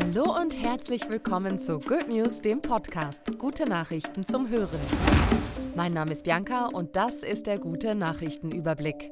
Hallo 0.00 0.32
und 0.40 0.56
herzlich 0.56 1.08
willkommen 1.08 1.58
zu 1.58 1.80
Good 1.80 2.06
News, 2.06 2.40
dem 2.40 2.62
Podcast. 2.62 3.36
Gute 3.36 3.64
Nachrichten 3.64 4.24
zum 4.24 4.48
Hören. 4.48 4.78
Mein 5.74 5.92
Name 5.92 6.12
ist 6.12 6.22
Bianca 6.22 6.66
und 6.66 6.94
das 6.94 7.24
ist 7.24 7.48
der 7.48 7.58
gute 7.58 7.96
Nachrichtenüberblick. 7.96 9.10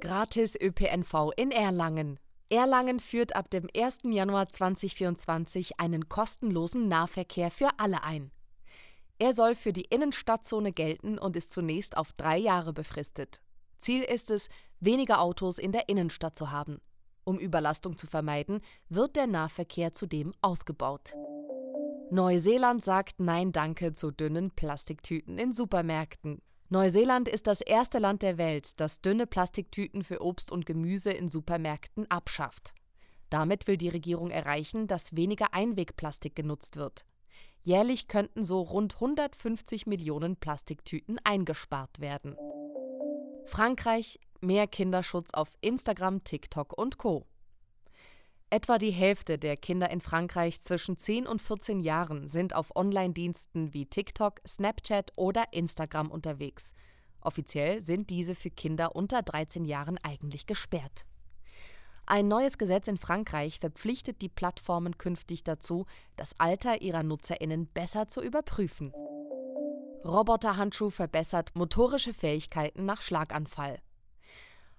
Gratis 0.00 0.60
ÖPNV 0.60 1.30
in 1.36 1.52
Erlangen. 1.52 2.18
Erlangen 2.50 2.98
führt 2.98 3.36
ab 3.36 3.48
dem 3.50 3.68
1. 3.76 3.98
Januar 4.06 4.48
2024 4.48 5.78
einen 5.78 6.08
kostenlosen 6.08 6.88
Nahverkehr 6.88 7.52
für 7.52 7.68
alle 7.76 8.02
ein. 8.02 8.32
Er 9.20 9.32
soll 9.32 9.54
für 9.54 9.72
die 9.72 9.84
Innenstadtzone 9.88 10.72
gelten 10.72 11.18
und 11.18 11.36
ist 11.36 11.52
zunächst 11.52 11.96
auf 11.96 12.12
drei 12.12 12.38
Jahre 12.38 12.72
befristet. 12.72 13.40
Ziel 13.78 14.02
ist 14.02 14.32
es, 14.32 14.48
weniger 14.80 15.20
Autos 15.20 15.60
in 15.60 15.70
der 15.70 15.88
Innenstadt 15.88 16.36
zu 16.36 16.50
haben. 16.50 16.80
Um 17.28 17.38
Überlastung 17.38 17.98
zu 17.98 18.06
vermeiden, 18.06 18.62
wird 18.88 19.14
der 19.14 19.26
Nahverkehr 19.26 19.92
zudem 19.92 20.32
ausgebaut. 20.40 21.12
Neuseeland 22.10 22.82
sagt 22.82 23.20
Nein 23.20 23.52
Danke 23.52 23.92
zu 23.92 24.10
dünnen 24.10 24.50
Plastiktüten 24.50 25.36
in 25.36 25.52
Supermärkten. 25.52 26.40
Neuseeland 26.70 27.28
ist 27.28 27.46
das 27.46 27.60
erste 27.60 27.98
Land 27.98 28.22
der 28.22 28.38
Welt, 28.38 28.80
das 28.80 29.02
dünne 29.02 29.26
Plastiktüten 29.26 30.04
für 30.04 30.22
Obst 30.22 30.50
und 30.50 30.64
Gemüse 30.64 31.12
in 31.12 31.28
Supermärkten 31.28 32.10
abschafft. 32.10 32.72
Damit 33.28 33.66
will 33.66 33.76
die 33.76 33.90
Regierung 33.90 34.30
erreichen, 34.30 34.86
dass 34.86 35.14
weniger 35.14 35.52
Einwegplastik 35.52 36.34
genutzt 36.34 36.76
wird. 36.76 37.04
Jährlich 37.60 38.08
könnten 38.08 38.42
so 38.42 38.62
rund 38.62 38.94
150 38.94 39.86
Millionen 39.86 40.36
Plastiktüten 40.36 41.18
eingespart 41.24 42.00
werden. 42.00 42.38
Frankreich 43.44 44.18
mehr 44.40 44.66
Kinderschutz 44.66 45.30
auf 45.32 45.54
Instagram, 45.60 46.24
TikTok 46.24 46.76
und 46.76 46.98
Co. 46.98 47.26
Etwa 48.50 48.78
die 48.78 48.90
Hälfte 48.90 49.36
der 49.36 49.58
Kinder 49.58 49.90
in 49.90 50.00
Frankreich 50.00 50.60
zwischen 50.62 50.96
10 50.96 51.26
und 51.26 51.42
14 51.42 51.80
Jahren 51.80 52.28
sind 52.28 52.54
auf 52.54 52.74
Online-Diensten 52.74 53.74
wie 53.74 53.84
TikTok, 53.84 54.40
Snapchat 54.46 55.12
oder 55.16 55.52
Instagram 55.52 56.10
unterwegs. 56.10 56.72
Offiziell 57.20 57.82
sind 57.82 58.08
diese 58.08 58.34
für 58.34 58.50
Kinder 58.50 58.96
unter 58.96 59.22
13 59.22 59.66
Jahren 59.66 59.98
eigentlich 60.02 60.46
gesperrt. 60.46 61.04
Ein 62.06 62.26
neues 62.26 62.56
Gesetz 62.56 62.88
in 62.88 62.96
Frankreich 62.96 63.58
verpflichtet 63.58 64.22
die 64.22 64.30
Plattformen 64.30 64.96
künftig 64.96 65.44
dazu, 65.44 65.84
das 66.16 66.40
Alter 66.40 66.80
ihrer 66.80 67.02
Nutzerinnen 67.02 67.66
besser 67.66 68.08
zu 68.08 68.22
überprüfen. 68.22 68.94
Roboterhandschuh 70.06 70.88
verbessert 70.88 71.50
motorische 71.54 72.14
Fähigkeiten 72.14 72.86
nach 72.86 73.02
Schlaganfall. 73.02 73.78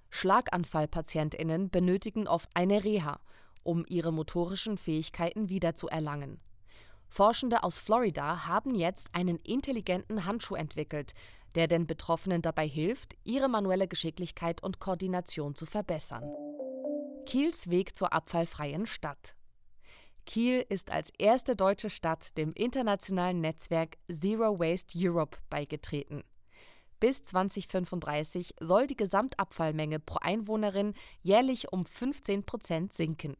Schlaganfallpatientinnen 0.09 1.69
benötigen 1.69 2.27
oft 2.27 2.49
eine 2.53 2.83
Reha, 2.83 3.19
um 3.63 3.85
ihre 3.87 4.11
motorischen 4.11 4.77
Fähigkeiten 4.77 5.49
wiederzuerlangen. 5.49 6.39
Forschende 7.07 7.63
aus 7.63 7.79
Florida 7.79 8.45
haben 8.47 8.75
jetzt 8.75 9.09
einen 9.13 9.37
intelligenten 9.37 10.25
Handschuh 10.25 10.55
entwickelt, 10.55 11.13
der 11.55 11.67
den 11.67 11.87
Betroffenen 11.87 12.41
dabei 12.41 12.67
hilft, 12.67 13.15
ihre 13.23 13.49
manuelle 13.49 13.87
Geschicklichkeit 13.87 14.61
und 14.61 14.79
Koordination 14.79 15.55
zu 15.55 15.65
verbessern. 15.65 16.31
Kiels 17.25 17.69
Weg 17.69 17.95
zur 17.95 18.13
abfallfreien 18.13 18.85
Stadt. 18.85 19.35
Kiel 20.25 20.63
ist 20.69 20.91
als 20.91 21.11
erste 21.17 21.55
deutsche 21.55 21.89
Stadt 21.89 22.37
dem 22.37 22.51
internationalen 22.51 23.41
Netzwerk 23.41 23.97
Zero 24.11 24.59
Waste 24.59 24.97
Europe 24.97 25.37
beigetreten. 25.49 26.23
Bis 26.99 27.23
2035 27.23 28.55
soll 28.59 28.85
die 28.85 28.97
Gesamtabfallmenge 28.97 29.99
pro 29.99 30.17
Einwohnerin 30.21 30.93
jährlich 31.21 31.71
um 31.71 31.85
15 31.85 32.45
Prozent 32.45 32.91
sinken. 32.91 33.37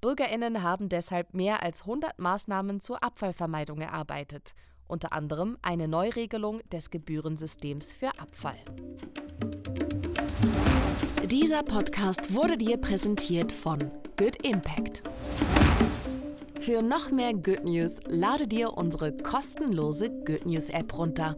Bürgerinnen 0.00 0.62
haben 0.62 0.88
deshalb 0.88 1.34
mehr 1.34 1.62
als 1.62 1.82
100 1.82 2.18
Maßnahmen 2.18 2.80
zur 2.80 3.02
Abfallvermeidung 3.02 3.82
erarbeitet, 3.82 4.54
unter 4.88 5.12
anderem 5.12 5.58
eine 5.60 5.88
Neuregelung 5.88 6.60
des 6.70 6.88
Gebührensystems 6.88 7.92
für 7.92 8.18
Abfall. 8.18 8.58
Dieser 11.26 11.62
Podcast 11.62 12.32
wurde 12.32 12.56
dir 12.56 12.78
präsentiert 12.78 13.52
von 13.52 13.78
Good 14.16 14.44
Impact. 14.46 15.02
Für 16.58 16.80
noch 16.80 17.10
mehr 17.10 17.34
Good 17.34 17.64
News 17.64 17.98
lade 18.08 18.48
dir 18.48 18.72
unsere 18.72 19.14
kostenlose 19.16 20.10
Good 20.24 20.46
News 20.46 20.70
App 20.70 20.96
runter 20.96 21.36